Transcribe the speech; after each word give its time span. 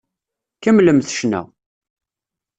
Kemmlemt 0.61 1.09
ccna! 1.13 1.41